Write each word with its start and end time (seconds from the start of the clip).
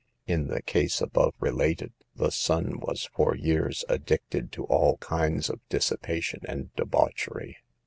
In 0.25 0.47
the 0.47 0.63
case 0.63 0.99
above 0.99 1.35
related, 1.39 1.93
the 2.15 2.31
son 2.31 2.79
was 2.79 3.07
for 3.13 3.35
years 3.35 3.85
addicted 3.87 4.51
to 4.53 4.65
ill 4.67 4.97
kinds 4.99 5.47
of 5.47 5.59
dissipation 5.69 6.39
and 6.49 6.73
debauchery. 6.75 7.57